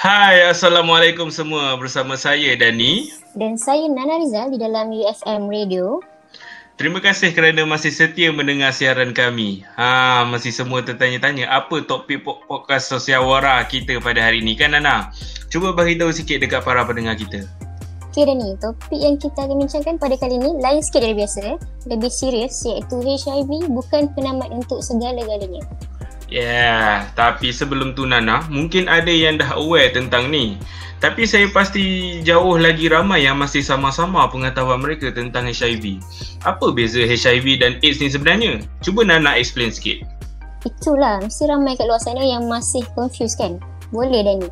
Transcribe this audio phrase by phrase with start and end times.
[0.00, 1.76] Hai, Assalamualaikum semua.
[1.76, 3.12] Bersama saya Dani.
[3.36, 6.00] Dan saya Nana Rizal di dalam UFM Radio.
[6.80, 9.60] Terima kasih kerana masih setia mendengar siaran kami.
[9.76, 15.12] Ha, masih semua tertanya-tanya apa topik podcast sosial wara kita pada hari ini kan Nana?
[15.52, 17.44] Cuba bagi tahu sikit dekat para pendengar kita.
[18.10, 21.60] Okay Dani, topik yang kita akan bincangkan pada kali ini lain sikit dari biasa.
[21.86, 25.89] Lebih serius iaitu HIV bukan penamat untuk segala-galanya.
[26.30, 30.54] Yeah, tapi sebelum tu Nana, mungkin ada yang dah aware tentang ni.
[31.02, 35.98] Tapi saya pasti jauh lagi ramai yang masih sama-sama pengetahuan mereka tentang HIV.
[36.46, 38.62] Apa beza HIV dan AIDS ni sebenarnya?
[38.84, 40.06] Cuba Nana explain sikit.
[40.62, 43.56] Itulah, mesti ramai kat luar sana yang masih confused kan?
[43.90, 44.48] Boleh dah ni.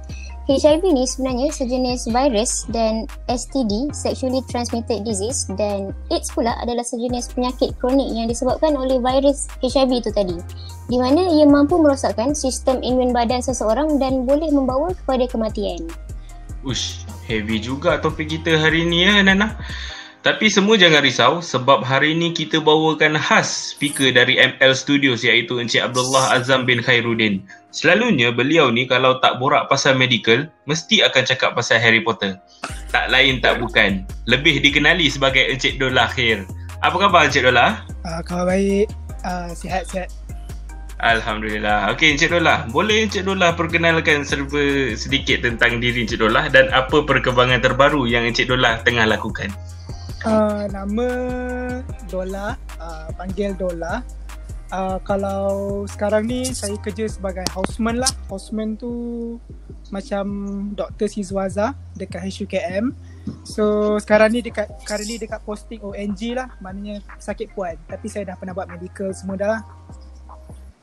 [0.48, 7.36] HIV ni sebenarnya sejenis virus dan STD, Sexually Transmitted Disease dan AIDS pula adalah sejenis
[7.36, 10.40] penyakit kronik yang disebabkan oleh virus HIV itu tadi
[10.88, 15.84] di mana ia mampu merosakkan sistem imun badan seseorang dan boleh membawa kepada kematian.
[16.64, 19.52] Ush, heavy juga topik kita hari ni ya Nana.
[20.24, 25.62] Tapi semua jangan risau sebab hari ini kita bawakan khas speaker dari ML Studios iaitu
[25.62, 27.44] Encik Abdullah Azam bin Khairuddin.
[27.68, 32.40] Selalunya beliau ni kalau tak borak pasal medical, mesti akan cakap pasal Harry Potter.
[32.88, 34.08] Tak lain tak bukan.
[34.24, 36.48] Lebih dikenali sebagai Encik Dola Khair.
[36.80, 37.84] Apa khabar Encik Dola?
[38.08, 38.88] Uh, khabar baik.
[39.20, 40.08] Uh, sihat-sihat.
[40.98, 41.94] Alhamdulillah.
[41.94, 47.06] Okey Encik Dola, boleh Encik Dola perkenalkan serba sedikit tentang diri Encik Dola dan apa
[47.06, 49.52] perkembangan terbaru yang Encik Dola tengah lakukan?
[50.26, 51.06] Uh, nama
[52.10, 54.02] Dola, uh, panggil Dola.
[54.68, 58.12] Uh, kalau sekarang ni saya kerja sebagai houseman lah.
[58.28, 58.92] Houseman tu
[59.88, 60.26] macam
[60.76, 61.08] Dr.
[61.08, 62.92] Sizwaza dekat HUKM.
[63.48, 66.52] So sekarang ni dekat currently dekat posting ONG lah.
[66.60, 67.80] Maknanya sakit puan.
[67.88, 69.62] Tapi saya dah pernah buat medical semua dah lah.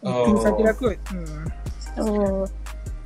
[0.02, 0.42] Itu oh.
[0.42, 0.97] sajalah kot.
[1.14, 1.44] Hmm.
[2.02, 2.44] Oh.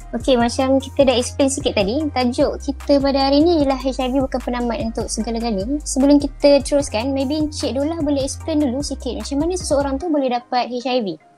[0.09, 4.41] Okay, macam kita dah explain sikit tadi, tajuk kita pada hari ni ialah HIV bukan
[4.41, 5.77] penamat untuk segala-galanya.
[5.85, 10.33] Sebelum kita teruskan, maybe Encik Dola boleh explain dulu sikit macam mana seseorang tu boleh
[10.33, 11.28] dapat HIV?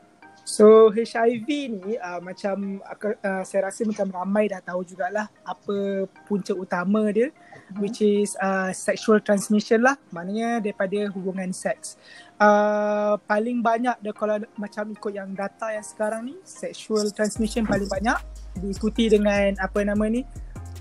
[0.42, 6.52] So HIV ni uh, macam uh, saya rasa macam ramai dah tahu jugalah apa punca
[6.58, 7.80] utama dia uh-huh.
[7.80, 11.96] which is uh, sexual transmission lah maknanya daripada hubungan seks.
[12.42, 17.88] Uh, paling banyak dia kalau macam ikut yang data yang sekarang ni sexual transmission paling
[17.88, 18.18] banyak
[18.58, 20.26] diikuti dengan apa nama ni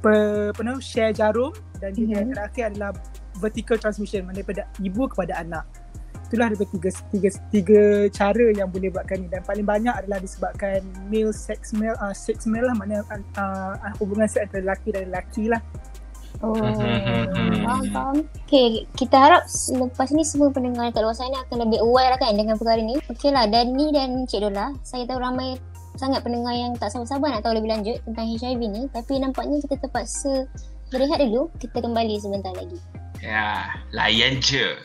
[0.01, 2.17] per, apa nama share jarum dan mm-hmm.
[2.17, 2.91] yang terakhir adalah
[3.37, 5.65] vertical transmission daripada ibu kepada anak
[6.31, 7.83] itulah ada tiga, tiga, tiga
[8.15, 9.27] cara yang boleh buatkan ni.
[9.27, 13.93] Dan paling banyak adalah disebabkan male sex male uh, sex male lah maknanya uh, uh,
[13.99, 15.59] hubungan seks antara lelaki dan lelaki lah.
[16.41, 18.17] Oh, faham, faham.
[18.47, 19.45] Okay, kita harap
[19.77, 22.97] lepas ni semua pendengar kat luar sana akan lebih aware lah kan dengan perkara ni.
[23.13, 25.61] Okay lah, dan ni dan Cik Dola, saya tahu ramai
[26.01, 28.83] sangat pendengar yang tak sabar-sabar nak tahu lebih lanjut tentang HIV ni.
[28.89, 30.49] Tapi nampaknya kita terpaksa
[30.89, 31.53] berehat dulu.
[31.61, 32.79] Kita kembali sebentar lagi.
[33.21, 34.81] Ya layan je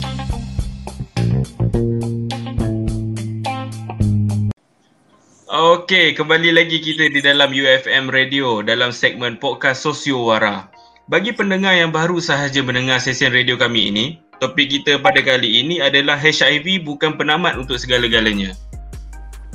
[5.56, 10.68] Okey, kembali lagi kita di dalam UFM Radio dalam segmen podcast Sosio Wara.
[11.08, 15.80] Bagi pendengar yang baru sahaja mendengar sesi radio kami ini, topik kita pada kali ini
[15.80, 18.52] adalah HIV bukan penamat untuk segala-galanya.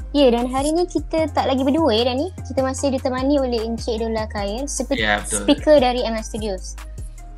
[0.10, 2.34] Ya dan hari ni kita tak lagi berdua ya Dani.
[2.50, 6.82] Kita masih ditemani oleh Encik Dola Khair seperti ya, speaker dari MS Studios.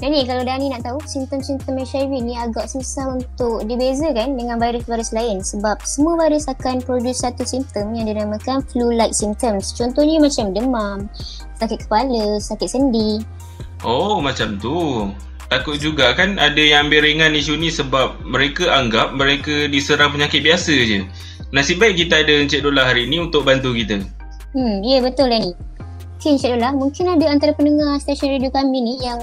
[0.01, 5.45] Dani kalau Dani nak tahu simptom-simptom HIV ni agak susah untuk dibezakan dengan virus-virus lain
[5.45, 9.71] sebab semua virus akan produce satu simptom yang dinamakan flu-like symptoms.
[9.77, 10.97] Contohnya macam demam,
[11.61, 13.21] sakit kepala, sakit sendi.
[13.85, 15.07] Oh macam tu.
[15.53, 20.41] Takut juga kan ada yang ambil ringan isu ni sebab mereka anggap mereka diserang penyakit
[20.41, 21.05] biasa je.
[21.53, 24.01] Nasib baik kita ada Encik Dola hari ni untuk bantu kita.
[24.57, 25.53] Hmm, ya betul lah ni.
[26.17, 29.21] Okay Encik Dola, mungkin ada antara pendengar stesen radio kami ni yang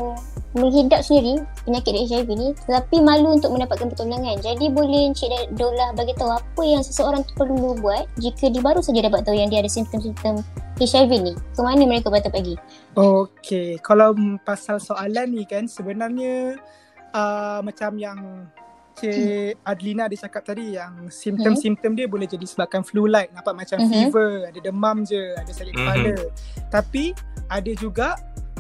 [0.51, 4.35] menghidap sendiri penyakit HIV ni tetapi malu untuk mendapatkan pertolongan.
[4.43, 8.83] Jadi boleh Encik Dola bagi tahu apa yang seseorang tu perlu buat jika dia baru
[8.83, 10.43] saja dapat tahu yang dia ada simptom-simptom
[10.81, 11.33] HIV ni.
[11.55, 12.57] Ke mana mereka patut pergi?
[12.97, 16.59] Okay, kalau pasal soalan ni kan sebenarnya
[17.15, 18.19] uh, macam yang
[19.01, 23.33] Cik Adlina ada cakap tadi yang simptom-simptom dia boleh jadi sebabkan flu-like.
[23.33, 23.93] Nampak macam uh-huh.
[24.13, 25.87] fever, ada demam je, ada sakit uh-huh.
[25.89, 26.17] kepala.
[26.69, 27.05] Tapi
[27.49, 28.09] ada juga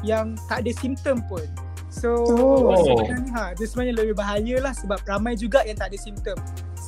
[0.01, 1.45] yang tak ada simptom pun.
[1.91, 2.79] So oh.
[2.87, 6.39] sebenarnya ha, dia sebenarnya lebih bahaya lah sebab ramai juga yang tak ada simptom.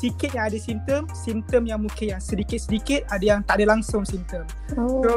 [0.03, 4.43] sikit yang ada simptom, simptom yang mungkin yang sedikit-sedikit, ada yang tak ada langsung simptom.
[4.75, 4.99] Oh.
[5.07, 5.13] So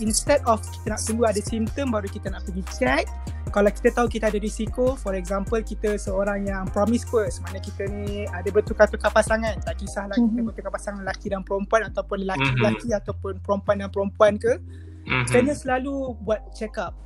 [0.00, 3.04] instead of kita nak tunggu ada simptom baru kita nak pergi check,
[3.52, 8.24] kalau kita tahu kita ada risiko, for example kita seorang yang promiscuous, mana kita ni
[8.32, 10.32] ada bertukar-tukar pasangan, tak kisahlah mm-hmm.
[10.32, 13.00] kita bertukar pasangan lelaki dan perempuan ataupun lelaki-lelaki mm-hmm.
[13.04, 15.24] ataupun perempuan dan perempuan ke, mm-hmm.
[15.28, 16.96] kena selalu buat check up.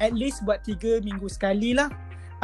[0.00, 1.92] At least buat 3 minggu sekali lah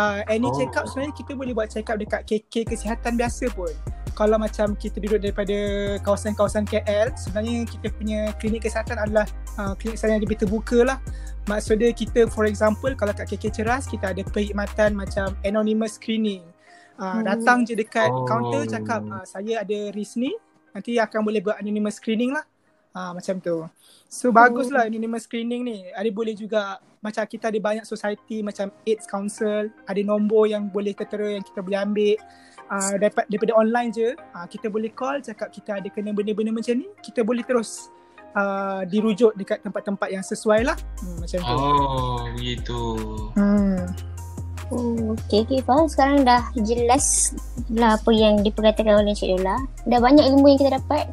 [0.00, 0.54] uh, any oh.
[0.56, 3.72] check up sebenarnya kita boleh buat check up dekat KK kesihatan biasa pun.
[4.18, 5.56] Kalau macam kita duduk daripada
[6.04, 9.24] kawasan-kawasan KL, sebenarnya kita punya klinik kesihatan adalah
[9.56, 10.98] uh, klinik kesihatan yang lebih terbuka lah.
[11.48, 16.44] Maksudnya kita for example kalau kat KK Ceras kita ada perkhidmatan macam anonymous screening.
[17.00, 17.32] Uh, hmm.
[17.32, 18.28] Datang je dekat oh.
[18.28, 20.36] counter cakap uh, saya ada risk ni,
[20.76, 22.44] nanti akan boleh buat anonymous screening lah.
[22.90, 23.70] Uh, macam tu.
[24.10, 24.90] So baguslah oh.
[24.90, 25.86] anonymous screening ni.
[25.94, 30.90] Ada boleh juga macam kita ada banyak society macam AIDS Council, ada nombor yang boleh
[30.90, 32.18] tertera yang kita boleh ambil
[32.66, 34.10] uh, daripada, daripada online je.
[34.34, 37.94] Uh, kita boleh call cakap kita ada kena benda-benda macam ni, kita boleh terus
[38.34, 40.76] uh, dirujuk dekat tempat-tempat yang sesuai lah.
[40.98, 41.54] Hmm, macam tu.
[41.54, 42.80] Oh, begitu.
[43.38, 43.86] Hmm.
[44.70, 45.62] Oh, okay, okay.
[45.62, 47.34] Faham sekarang dah jelas
[47.70, 49.62] lah apa yang diperkatakan oleh Encik Dola.
[49.86, 51.10] Dah banyak ilmu yang kita dapat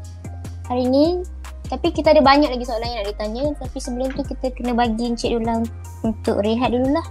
[0.70, 1.22] hari ni
[1.68, 3.44] tapi kita ada banyak lagi soalan yang nak ditanya.
[3.60, 5.60] Tapi sebelum tu kita kena bagi Encik Dula
[6.08, 7.04] untuk rehat dulu lah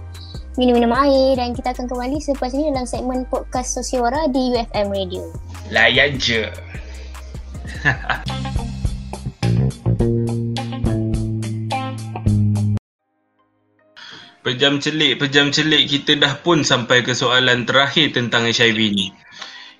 [0.57, 5.21] Minum-minum air dan kita akan kembali selepas ini dalam segmen podcast Sosiora di UFM Radio.
[5.69, 6.49] Layan je.
[14.41, 15.85] Pejam celik, pejam celik.
[15.85, 19.13] Kita dah pun sampai ke soalan terakhir tentang HIV ni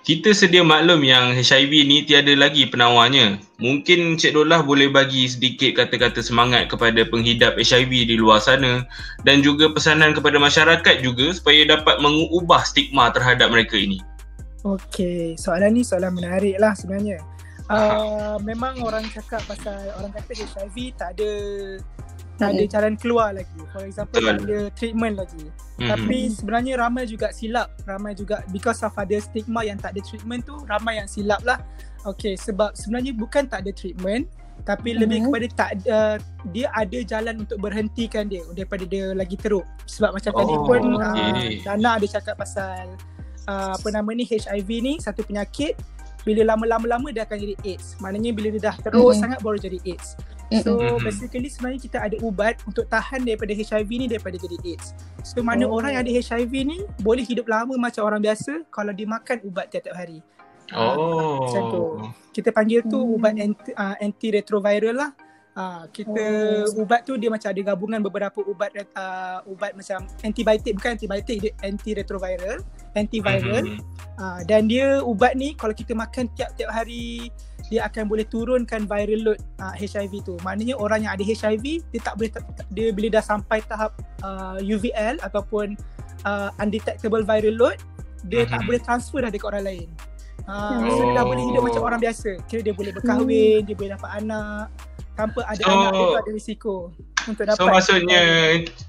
[0.07, 3.43] kita sedia maklum yang HIV ni tiada lagi penawarnya.
[3.59, 8.87] Mungkin Cik Dolah boleh bagi sedikit kata-kata semangat kepada penghidap HIV di luar sana
[9.27, 13.99] dan juga pesanan kepada masyarakat juga supaya dapat mengubah stigma terhadap mereka ini.
[14.63, 17.19] Okey, soalan ni soalan menarik lah sebenarnya.
[17.67, 21.31] Uh, memang orang cakap pasal orang kata HIV tak ada
[22.37, 23.59] tak ada jalan keluar lagi.
[23.73, 25.43] For example, tak ada treatment lagi.
[25.49, 25.89] Mm-hmm.
[25.89, 27.73] Tapi sebenarnya ramai juga silap.
[27.83, 31.59] Ramai juga because of ada stigma yang tak ada treatment tu, ramai yang silap lah.
[32.05, 34.29] Okay, sebab sebenarnya bukan tak ada treatment.
[34.65, 35.01] Tapi mm-hmm.
[35.01, 36.17] lebih kepada tak uh,
[36.49, 39.65] dia ada jalan untuk berhentikan dia daripada dia lagi teruk.
[39.89, 41.29] Sebab macam oh, tadi pun okay.
[41.33, 42.97] uh, Dana ada cakap pasal
[43.49, 45.77] uh, apa nama ni HIV ni satu penyakit
[46.27, 47.95] bila lama-lama-lama dia akan jadi AIDS.
[48.03, 49.21] Maknanya bila dia dah teruk mm-hmm.
[49.21, 50.17] sangat baru jadi AIDS.
[50.63, 51.03] So mm-hmm.
[51.03, 54.95] basically sebenarnya kita ada ubat untuk tahan daripada HIV ni daripada jadi AIDS.
[55.27, 55.75] So mana oh.
[55.75, 59.67] orang yang ada HIV ni boleh hidup lama macam orang biasa kalau dia makan ubat
[59.67, 60.23] tiap-tiap hari.
[60.71, 61.43] Oh.
[61.47, 61.83] Macam tu.
[62.31, 63.15] Kita panggil tu hmm.
[63.19, 65.11] ubat anti, uh, antiretroviral lah.
[65.57, 66.25] Uh, kita
[66.69, 66.85] oh.
[66.85, 71.51] ubat tu dia macam ada gabungan beberapa ubat uh, ubat macam antibiotik bukan antibiotik dia
[71.65, 72.61] antiretroviral,
[72.93, 73.65] antiviral.
[73.65, 74.21] Mm-hmm.
[74.21, 77.33] Uh, dan dia ubat ni kalau kita makan tiap-tiap hari
[77.73, 80.37] dia akan boleh turunkan viral load uh, HIV tu.
[80.45, 82.29] Maknanya orang yang ada HIV dia tak boleh
[82.69, 85.73] dia bila dah sampai tahap uh, UVL ataupun
[86.29, 87.81] uh, undetectable viral load
[88.29, 88.53] dia mm-hmm.
[88.53, 89.89] tak boleh transfer dah dekat orang lain.
[90.45, 90.93] Uh, oh.
[90.93, 92.29] So dia dah boleh hidup macam orang biasa.
[92.45, 93.67] Kira dia boleh berkahwin, hmm.
[93.67, 94.69] dia boleh dapat anak
[95.17, 96.73] tanpa ada so, anak dia tu ada risiko
[97.25, 97.57] untuk dapat.
[97.57, 98.21] So maksudnya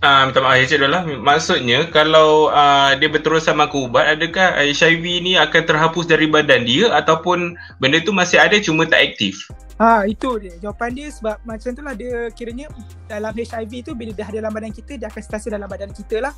[0.04, 1.02] uh, minta maaf Cik lah.
[1.08, 6.92] Maksudnya kalau uh, dia berterusan makan ubat adakah HIV ni akan terhapus dari badan dia
[6.92, 9.48] ataupun benda tu masih ada cuma tak aktif?
[9.80, 10.54] Ha itu dia.
[10.60, 12.68] Jawapan dia sebab macam tu lah dia kiranya
[13.08, 16.34] dalam HIV tu bila ada dalam badan kita dia akan sentiasa dalam badan kita lah.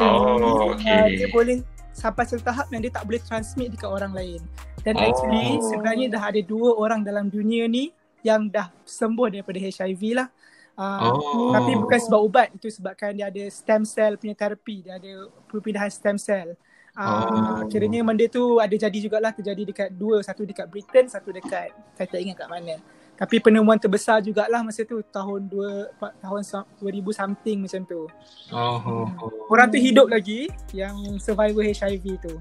[0.00, 0.92] Oh, okay.
[0.92, 1.60] Uh, dia boleh
[1.96, 4.40] sampai satu tahap yang dia tak boleh transmit dekat orang lain.
[4.84, 5.08] Dan oh.
[5.08, 7.90] actually sebenarnya dah ada dua orang dalam dunia ni
[8.26, 10.28] yang dah sembuh daripada HIV lah.
[10.76, 11.50] Uh, oh.
[11.56, 15.88] Tapi bukan sebab ubat itu sebabkan dia ada stem cell punya terapi dia ada perpindahan
[15.88, 16.58] stem cell.
[16.92, 17.68] Uh, oh.
[17.70, 22.08] Kiranya benda tu ada jadi jugalah terjadi dekat dua satu dekat Britain satu dekat saya
[22.10, 22.76] tak ingat kat mana.
[23.16, 25.88] Tapi penemuan terbesar jugalah masa tu tahun dua
[26.20, 28.04] tahun 2000 something macam tu.
[28.52, 28.76] Oh.
[28.76, 29.08] Hmm.
[29.48, 32.36] Orang tu hidup lagi yang survivor HIV tu.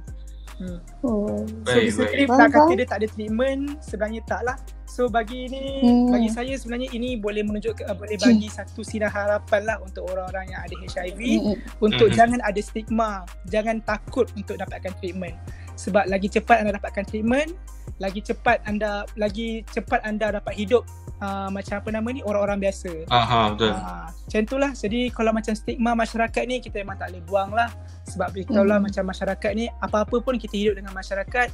[0.59, 0.79] Hmm.
[1.03, 1.43] Oh.
[1.67, 4.57] So basically nak kata dia tak ada treatment sebenarnya tak lah.
[4.95, 6.07] So bagi ini hmm.
[6.07, 8.55] bagi saya sebenarnya ini boleh menunjuk uh, boleh bagi hmm.
[8.55, 11.83] satu sinar harapan lah untuk orang-orang yang ada HIV hmm.
[11.83, 12.15] untuk hmm.
[12.15, 15.35] jangan ada stigma, jangan takut untuk dapatkan treatment.
[15.75, 17.51] Sebab lagi cepat anda dapatkan treatment,
[17.99, 20.87] lagi cepat anda lagi cepat anda dapat hidup
[21.19, 22.95] uh, macam apa nama ni orang-orang biasa.
[23.11, 23.75] Aha betul.
[23.75, 24.71] Uh, macam itulah.
[24.79, 27.67] Jadi kalau macam stigma masyarakat ni kita memang tak boleh buang lah.
[28.07, 28.87] Sebab kita tahu lah hmm.
[28.87, 31.51] macam masyarakat ni apa-apa pun kita hidup dengan masyarakat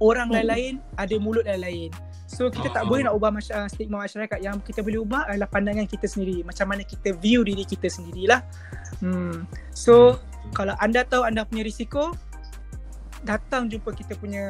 [0.00, 0.36] orang hmm.
[0.40, 1.92] lain-lain ada mulut lain-lain.
[2.30, 5.82] So kita tak boleh nak ubah masy- stigma masyarakat Yang kita boleh ubah adalah pandangan
[5.82, 8.38] kita sendiri Macam mana kita view diri kita sendirilah
[9.02, 9.50] hmm.
[9.74, 10.54] So hmm.
[10.54, 12.14] kalau anda tahu anda punya risiko
[13.20, 14.44] datang jumpa kita punya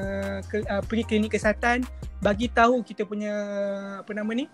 [0.47, 1.83] ke, uh, pergi klinik kesihatan
[2.23, 3.35] bagi tahu kita punya
[3.99, 4.47] apa nama ni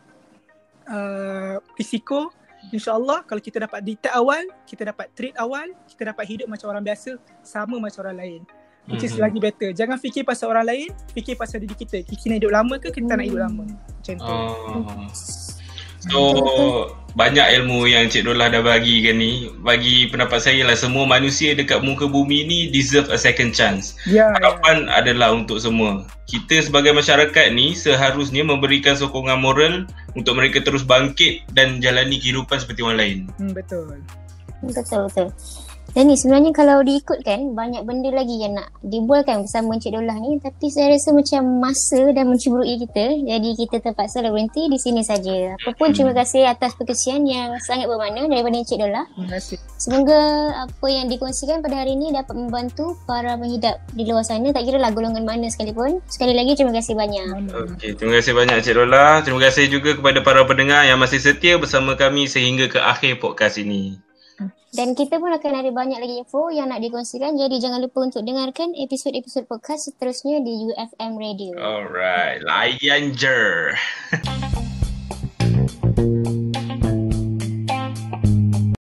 [0.89, 2.33] uh, risiko
[2.73, 6.83] InsyaAllah kalau kita dapat detect awal, kita dapat treat awal, kita dapat hidup macam orang
[6.83, 7.15] biasa,
[7.47, 8.43] sama macam orang lain.
[8.87, 9.25] Which is mm-hmm.
[9.27, 9.69] lagi better.
[9.75, 12.07] Jangan fikir pasal orang lain, fikir pasal diri kita.
[12.07, 13.65] Kita nak hidup lama ke kita nak hidup lama?
[13.67, 14.31] Macam tu.
[14.31, 15.11] Oh.
[16.07, 16.21] So,
[17.17, 21.57] banyak ilmu yang Cik Dolah dah bagi kan ni bagi pendapat saya lah semua manusia
[21.57, 25.01] dekat muka bumi ni deserve a second chance yeah, harapan yeah.
[25.01, 31.41] adalah untuk semua kita sebagai masyarakat ni seharusnya memberikan sokongan moral untuk mereka terus bangkit
[31.57, 33.97] dan jalani kehidupan seperti orang lain hmm, betul
[34.61, 35.33] betul betul
[35.93, 40.39] dan ni sebenarnya kalau diikutkan banyak benda lagi yang nak dibualkan bersama Encik Dolah ni
[40.43, 45.03] tapi saya rasa macam masa dan menceburui kita jadi kita terpaksa lah berhenti di sini
[45.03, 45.57] saja.
[45.57, 46.21] Apapun terima hmm.
[46.21, 49.07] kasih atas perkesian yang sangat bermakna daripada Encik Dolah.
[49.13, 49.57] Terima kasih.
[49.77, 50.21] Semoga
[50.69, 54.79] apa yang dikongsikan pada hari ini dapat membantu para penghidap di luar sana tak kira
[54.81, 56.01] lah golongan mana sekalipun.
[56.07, 57.25] Sekali lagi terima kasih banyak.
[57.77, 59.25] Okey, terima kasih banyak Encik Dolah.
[59.27, 63.59] Terima kasih juga kepada para pendengar yang masih setia bersama kami sehingga ke akhir podcast
[63.59, 64.06] ini.
[64.77, 67.33] Dan kita pun akan ada banyak lagi info yang nak dikongsikan.
[67.41, 71.57] Jadi jangan lupa untuk dengarkan episod-episod podcast seterusnya di UFM Radio.
[71.57, 73.73] Alright, layan je.